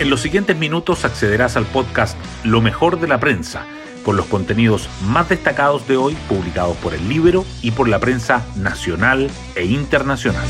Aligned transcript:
En 0.00 0.10
los 0.10 0.20
siguientes 0.20 0.56
minutos 0.56 1.04
accederás 1.04 1.56
al 1.56 1.66
podcast 1.66 2.16
Lo 2.44 2.60
mejor 2.60 3.00
de 3.00 3.08
la 3.08 3.18
prensa, 3.18 3.66
con 4.04 4.16
los 4.16 4.26
contenidos 4.26 4.88
más 5.02 5.28
destacados 5.28 5.88
de 5.88 5.96
hoy 5.96 6.16
publicados 6.28 6.76
por 6.76 6.94
el 6.94 7.08
libro 7.08 7.44
y 7.62 7.72
por 7.72 7.88
la 7.88 7.98
prensa 7.98 8.46
nacional 8.54 9.28
e 9.56 9.64
internacional. 9.64 10.46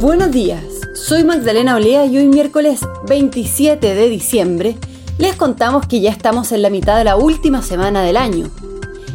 Buenos 0.00 0.32
días, 0.32 0.64
soy 0.96 1.22
Magdalena 1.22 1.76
Olea 1.76 2.06
y 2.06 2.18
hoy 2.18 2.26
miércoles 2.26 2.80
27 3.06 3.94
de 3.94 4.08
diciembre 4.08 4.76
les 5.16 5.36
contamos 5.36 5.86
que 5.86 6.00
ya 6.00 6.10
estamos 6.10 6.50
en 6.50 6.62
la 6.62 6.70
mitad 6.70 6.98
de 6.98 7.04
la 7.04 7.14
última 7.14 7.62
semana 7.62 8.02
del 8.02 8.16
año, 8.16 8.50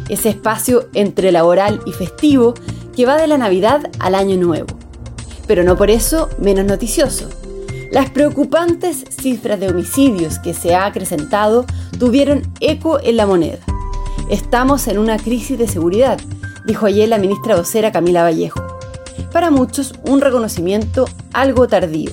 ese 0.08 0.30
espacio 0.30 0.88
entre 0.94 1.30
laboral 1.30 1.82
y 1.84 1.92
festivo 1.92 2.54
que 2.96 3.04
va 3.04 3.18
de 3.18 3.26
la 3.26 3.36
Navidad 3.36 3.90
al 3.98 4.14
Año 4.14 4.38
Nuevo. 4.38 4.78
Pero 5.46 5.62
no 5.62 5.76
por 5.76 5.90
eso 5.90 6.30
menos 6.38 6.64
noticioso. 6.64 7.28
Las 7.90 8.10
preocupantes 8.10 9.04
cifras 9.10 9.60
de 9.60 9.68
homicidios 9.68 10.38
que 10.38 10.54
se 10.54 10.74
ha 10.74 10.86
acrecentado 10.86 11.66
tuvieron 11.98 12.42
eco 12.60 12.98
en 13.00 13.16
la 13.16 13.26
moneda. 13.26 13.58
Estamos 14.28 14.88
en 14.88 14.98
una 14.98 15.18
crisis 15.18 15.56
de 15.56 15.68
seguridad, 15.68 16.18
dijo 16.66 16.86
ayer 16.86 17.08
la 17.08 17.18
ministra 17.18 17.54
vocera 17.54 17.92
Camila 17.92 18.24
Vallejo. 18.24 18.60
Para 19.32 19.50
muchos, 19.50 19.94
un 20.04 20.20
reconocimiento 20.20 21.06
algo 21.32 21.68
tardío. 21.68 22.10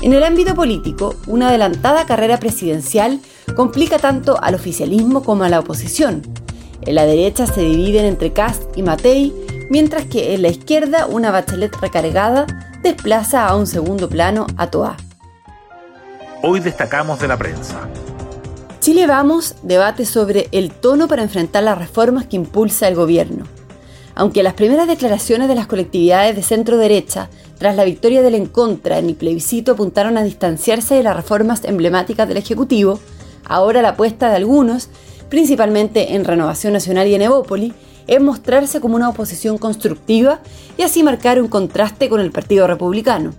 En 0.00 0.12
el 0.12 0.22
ámbito 0.22 0.54
político, 0.54 1.16
una 1.26 1.48
adelantada 1.48 2.06
carrera 2.06 2.38
presidencial 2.38 3.18
complica 3.56 3.98
tanto 3.98 4.38
al 4.40 4.54
oficialismo 4.54 5.24
como 5.24 5.42
a 5.42 5.48
la 5.48 5.58
oposición. 5.58 6.22
En 6.82 6.94
la 6.94 7.04
derecha 7.04 7.46
se 7.46 7.62
dividen 7.62 8.04
entre 8.04 8.32
Cast 8.32 8.62
y 8.76 8.84
Matei, 8.84 9.34
mientras 9.70 10.06
que 10.06 10.34
en 10.34 10.42
la 10.42 10.48
izquierda 10.48 11.06
una 11.06 11.30
Bachelet 11.30 11.74
recargada 11.76 12.46
desplaza 12.82 13.46
a 13.46 13.56
un 13.56 13.66
segundo 13.66 14.08
plano 14.08 14.46
a 14.56 14.68
Toa. 14.68 14.96
Hoy 16.42 16.60
destacamos 16.60 17.20
de 17.20 17.28
la 17.28 17.36
prensa. 17.36 17.88
Chile 18.80 19.06
Vamos 19.06 19.56
debate 19.62 20.04
sobre 20.06 20.48
el 20.52 20.70
tono 20.70 21.08
para 21.08 21.22
enfrentar 21.22 21.64
las 21.64 21.78
reformas 21.78 22.26
que 22.26 22.36
impulsa 22.36 22.88
el 22.88 22.94
gobierno. 22.94 23.44
Aunque 24.14 24.42
las 24.42 24.54
primeras 24.54 24.88
declaraciones 24.88 25.48
de 25.48 25.54
las 25.54 25.66
colectividades 25.66 26.34
de 26.36 26.42
centro 26.42 26.76
derecha 26.76 27.28
tras 27.58 27.76
la 27.76 27.84
victoria 27.84 28.22
del 28.22 28.34
en 28.34 28.46
contra 28.46 28.98
en 28.98 29.08
el 29.08 29.14
plebiscito 29.14 29.72
apuntaron 29.72 30.16
a 30.16 30.22
distanciarse 30.22 30.94
de 30.94 31.02
las 31.02 31.16
reformas 31.16 31.64
emblemáticas 31.64 32.26
del 32.28 32.36
Ejecutivo, 32.36 33.00
ahora 33.44 33.82
la 33.82 33.90
apuesta 33.90 34.28
de 34.28 34.36
algunos, 34.36 34.88
principalmente 35.28 36.14
en 36.14 36.24
Renovación 36.24 36.72
Nacional 36.72 37.08
y 37.08 37.14
en 37.14 37.22
Evópoli, 37.22 37.74
es 38.08 38.20
mostrarse 38.20 38.80
como 38.80 38.96
una 38.96 39.08
oposición 39.08 39.58
constructiva 39.58 40.40
y 40.76 40.82
así 40.82 41.04
marcar 41.04 41.40
un 41.40 41.48
contraste 41.48 42.08
con 42.08 42.20
el 42.20 42.32
Partido 42.32 42.66
Republicano. 42.66 43.32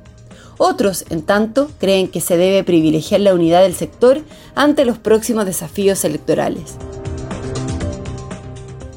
Otros, 0.58 1.06
en 1.10 1.24
tanto, 1.24 1.70
creen 1.80 2.08
que 2.08 2.22
se 2.22 2.38
debe 2.38 2.64
privilegiar 2.64 3.22
la 3.22 3.34
unidad 3.34 3.64
del 3.64 3.76
sector 3.76 4.22
ante 4.56 4.86
los 4.86 4.98
próximos 4.98 5.46
desafíos 5.46 6.04
electorales. 6.06 6.76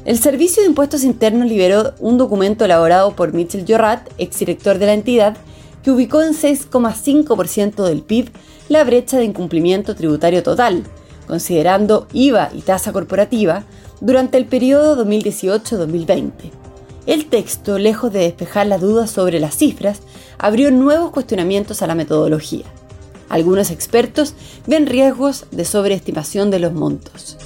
El 0.05 0.19
Servicio 0.19 0.61
de 0.61 0.67
Impuestos 0.67 1.05
Internos 1.05 1.47
liberó 1.47 1.93
un 1.99 2.17
documento 2.17 2.65
elaborado 2.65 3.15
por 3.15 3.33
Mitchell 3.33 3.63
Jorrat, 3.65 4.09
exdirector 4.17 4.77
de 4.77 4.85
la 4.87 4.93
entidad, 4.93 5.37
que 5.81 5.91
ubicó 5.91 6.21
en 6.21 6.33
6,5% 6.33 7.85
del 7.85 8.01
PIB 8.01 8.29
la 8.67 8.83
brecha 8.83 9.17
de 9.17 9.23
incumplimiento 9.23 9.95
tributario 9.95 10.43
total, 10.43 10.83
considerando 11.27 12.07
IVA 12.11 12.49
y 12.53 12.61
tasa 12.61 12.91
corporativa, 12.91 13.63
durante 14.03 14.37
el 14.37 14.45
periodo 14.45 15.03
2018-2020. 15.05 16.31
El 17.05 17.25
texto, 17.27 17.79
lejos 17.79 18.11
de 18.11 18.19
despejar 18.19 18.67
las 18.67 18.81
dudas 18.81 19.09
sobre 19.09 19.39
las 19.39 19.55
cifras, 19.55 20.01
abrió 20.37 20.71
nuevos 20.71 21.11
cuestionamientos 21.11 21.81
a 21.81 21.87
la 21.87 21.95
metodología. 21.95 22.65
Algunos 23.29 23.71
expertos 23.71 24.35
ven 24.67 24.87
riesgos 24.87 25.45
de 25.51 25.63
sobreestimación 25.63 26.51
de 26.51 26.59
los 26.59 26.73
montos. 26.73 27.37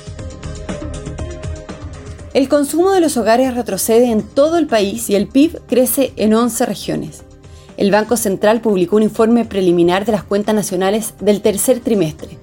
El 2.34 2.50
consumo 2.50 2.92
de 2.92 3.02
los 3.02 3.18
hogares 3.18 3.54
retrocede 3.54 4.12
en 4.12 4.24
todo 4.24 4.58
el 4.58 4.66
país 4.66 5.10
y 5.12 5.16
el 5.16 5.28
PIB 5.28 5.62
crece 5.68 6.12
en 6.18 6.34
11 6.34 6.66
regiones. 6.66 7.22
El 7.78 7.92
Banco 7.92 8.18
Central 8.18 8.62
publicó 8.62 8.96
un 8.96 9.04
informe 9.04 9.46
preliminar 9.46 10.06
de 10.06 10.12
las 10.12 10.24
cuentas 10.24 10.56
nacionales 10.56 11.14
del 11.20 11.42
tercer 11.42 11.80
trimestre. 11.82 12.38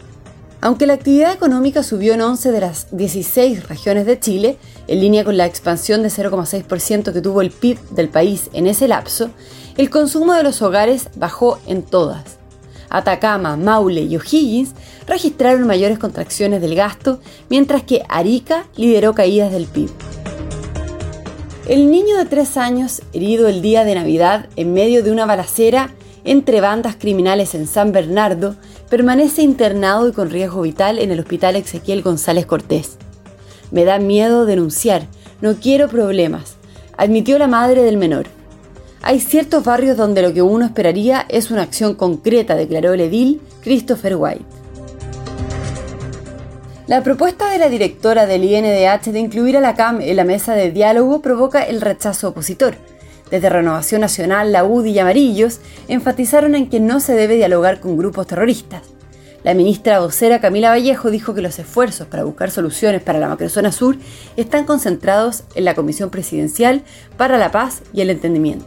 Aunque 0.64 0.86
la 0.86 0.94
actividad 0.94 1.34
económica 1.34 1.82
subió 1.82 2.14
en 2.14 2.22
11 2.22 2.50
de 2.50 2.60
las 2.60 2.86
16 2.90 3.68
regiones 3.68 4.06
de 4.06 4.18
Chile, 4.18 4.56
en 4.88 4.98
línea 4.98 5.22
con 5.22 5.36
la 5.36 5.44
expansión 5.44 6.02
de 6.02 6.08
0,6% 6.08 7.12
que 7.12 7.20
tuvo 7.20 7.42
el 7.42 7.50
PIB 7.50 7.78
del 7.90 8.08
país 8.08 8.48
en 8.54 8.66
ese 8.66 8.88
lapso, 8.88 9.28
el 9.76 9.90
consumo 9.90 10.32
de 10.32 10.42
los 10.42 10.62
hogares 10.62 11.10
bajó 11.16 11.58
en 11.66 11.82
todas. 11.82 12.38
Atacama, 12.88 13.58
Maule 13.58 14.04
y 14.04 14.16
O'Higgins 14.16 14.70
registraron 15.06 15.66
mayores 15.66 15.98
contracciones 15.98 16.62
del 16.62 16.74
gasto, 16.74 17.20
mientras 17.50 17.82
que 17.82 18.02
Arica 18.08 18.64
lideró 18.74 19.12
caídas 19.12 19.52
del 19.52 19.66
PIB. 19.66 19.90
El 21.68 21.90
niño 21.90 22.16
de 22.16 22.24
3 22.24 22.56
años, 22.56 23.02
herido 23.12 23.48
el 23.48 23.60
día 23.60 23.84
de 23.84 23.96
Navidad 23.96 24.48
en 24.56 24.72
medio 24.72 25.02
de 25.02 25.12
una 25.12 25.26
balacera 25.26 25.90
entre 26.24 26.62
bandas 26.62 26.96
criminales 26.96 27.54
en 27.54 27.66
San 27.66 27.92
Bernardo, 27.92 28.56
permanece 28.94 29.42
internado 29.42 30.06
y 30.06 30.12
con 30.12 30.30
riesgo 30.30 30.62
vital 30.62 31.00
en 31.00 31.10
el 31.10 31.18
Hospital 31.18 31.56
Ezequiel 31.56 32.00
González 32.00 32.46
Cortés. 32.46 32.96
Me 33.72 33.84
da 33.84 33.98
miedo 33.98 34.46
denunciar, 34.46 35.08
no 35.40 35.56
quiero 35.56 35.88
problemas, 35.88 36.54
admitió 36.96 37.36
la 37.40 37.48
madre 37.48 37.82
del 37.82 37.96
menor. 37.96 38.26
Hay 39.02 39.18
ciertos 39.18 39.64
barrios 39.64 39.96
donde 39.96 40.22
lo 40.22 40.32
que 40.32 40.42
uno 40.42 40.64
esperaría 40.64 41.26
es 41.28 41.50
una 41.50 41.62
acción 41.62 41.96
concreta, 41.96 42.54
declaró 42.54 42.92
el 42.92 43.00
edil 43.00 43.40
Christopher 43.64 44.14
White. 44.14 44.44
La 46.86 47.02
propuesta 47.02 47.50
de 47.50 47.58
la 47.58 47.68
directora 47.68 48.26
del 48.26 48.44
INDH 48.44 49.10
de 49.10 49.18
incluir 49.18 49.56
a 49.56 49.60
la 49.60 49.74
CAM 49.74 50.02
en 50.02 50.14
la 50.14 50.22
mesa 50.22 50.54
de 50.54 50.70
diálogo 50.70 51.20
provoca 51.20 51.64
el 51.64 51.80
rechazo 51.80 52.28
opositor. 52.28 52.76
Desde 53.34 53.50
Renovación 53.50 54.00
Nacional, 54.00 54.52
la 54.52 54.62
UDI 54.62 54.92
y 54.92 54.98
Amarillos 55.00 55.58
enfatizaron 55.88 56.54
en 56.54 56.68
que 56.70 56.78
no 56.78 57.00
se 57.00 57.14
debe 57.16 57.34
dialogar 57.34 57.80
con 57.80 57.96
grupos 57.96 58.28
terroristas. 58.28 58.82
La 59.42 59.54
ministra 59.54 59.98
vocera 59.98 60.40
Camila 60.40 60.70
Vallejo 60.70 61.10
dijo 61.10 61.34
que 61.34 61.42
los 61.42 61.58
esfuerzos 61.58 62.06
para 62.06 62.22
buscar 62.22 62.52
soluciones 62.52 63.02
para 63.02 63.18
la 63.18 63.26
macrozona 63.26 63.72
sur 63.72 63.96
están 64.36 64.66
concentrados 64.66 65.42
en 65.56 65.64
la 65.64 65.74
Comisión 65.74 66.10
Presidencial 66.10 66.84
para 67.16 67.36
la 67.36 67.50
Paz 67.50 67.82
y 67.92 68.02
el 68.02 68.10
Entendimiento. 68.10 68.66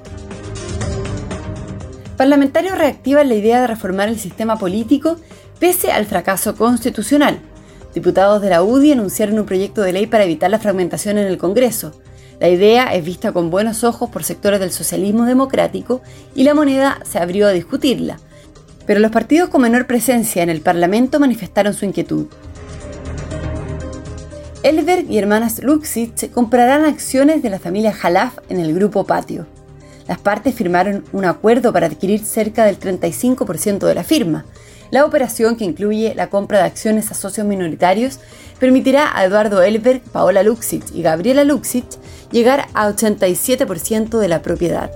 Parlamentarios 2.18 2.78
reactivan 2.78 3.30
la 3.30 3.36
idea 3.36 3.62
de 3.62 3.68
reformar 3.68 4.10
el 4.10 4.20
sistema 4.20 4.58
político 4.58 5.16
pese 5.62 5.94
al 5.94 6.06
fracaso 6.06 6.58
constitucional. 6.58 7.40
Diputados 7.94 8.42
de 8.42 8.50
la 8.50 8.64
UDI 8.64 8.92
anunciaron 8.92 9.40
un 9.40 9.46
proyecto 9.46 9.82
de 9.82 9.94
ley 9.94 10.08
para 10.08 10.26
evitar 10.26 10.52
la 10.52 10.60
fragmentación 10.60 11.18
en 11.18 11.28
el 11.28 11.38
Congreso. 11.38 11.94
La 12.40 12.50
idea 12.50 12.94
es 12.94 13.04
vista 13.04 13.32
con 13.32 13.50
buenos 13.50 13.84
ojos 13.84 14.10
por 14.10 14.24
sectores 14.24 14.60
del 14.60 14.72
socialismo 14.72 15.26
democrático 15.26 16.02
y 16.36 16.44
la 16.44 16.54
moneda 16.54 17.00
se 17.04 17.18
abrió 17.18 17.48
a 17.48 17.52
discutirla. 17.52 18.20
Pero 18.86 19.00
los 19.00 19.12
partidos 19.12 19.50
con 19.50 19.64
menor 19.64 19.88
presencia 19.88 20.44
en 20.44 20.50
el 20.50 20.62
Parlamento 20.62 21.20
manifestaron 21.20 21.74
su 21.74 21.86
inquietud. 21.86 22.28
Elberg 24.62 25.10
y 25.10 25.18
hermanas 25.18 25.64
Luxich 25.64 26.32
comprarán 26.32 26.86
acciones 26.86 27.42
de 27.42 27.50
la 27.50 27.60
familia 27.60 27.92
Jalaf 27.92 28.38
en 28.50 28.60
el 28.60 28.74
grupo 28.74 29.04
Patio. 29.06 29.48
Las 30.08 30.20
partes 30.20 30.54
firmaron 30.54 31.04
un 31.14 31.26
acuerdo 31.26 31.74
para 31.74 31.88
adquirir 31.88 32.24
cerca 32.24 32.66
del 32.66 32.80
35% 32.80 33.80
de 33.80 33.96
la 33.96 34.04
firma, 34.04 34.46
la 34.90 35.06
operación, 35.06 35.58
que 35.58 35.66
incluye 35.66 36.14
la 36.16 36.30
compra 36.30 36.60
de 36.60 36.66
acciones 36.66 37.12
a 37.12 37.14
socios 37.14 37.46
minoritarios, 37.46 38.20
permitirá 38.60 39.18
a 39.18 39.26
Eduardo 39.26 39.62
Elberg, 39.62 40.02
Paola 40.02 40.44
Luxich 40.44 40.92
y 40.94 41.02
Gabriela 41.02 41.44
Luxich 41.44 41.98
llegar 42.32 42.68
a 42.74 42.90
87% 42.90 44.20
de 44.20 44.28
la 44.28 44.42
propiedad. 44.42 44.92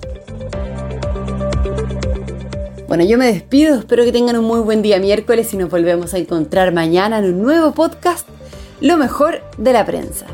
Bueno, 2.88 3.06
yo 3.06 3.18
me 3.18 3.28
despido, 3.28 3.80
espero 3.80 4.04
que 4.04 4.12
tengan 4.12 4.38
un 4.38 4.46
muy 4.46 4.60
buen 4.60 4.82
día 4.82 5.00
miércoles 5.00 5.54
y 5.54 5.58
nos 5.58 5.70
volvemos 5.70 6.14
a 6.14 6.18
encontrar 6.18 6.74
mañana 6.74 7.20
en 7.20 7.26
un 7.26 7.42
nuevo 7.42 7.72
podcast, 7.74 8.28
Lo 8.82 8.98
mejor 8.98 9.42
de 9.58 9.74
la 9.74 9.86
prensa. 9.86 10.26